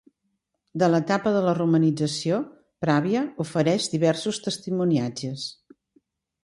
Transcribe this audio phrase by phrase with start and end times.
[0.83, 2.39] De l'etapa de la romanització
[2.87, 5.47] Pravia ofereix diversos testimoniatges.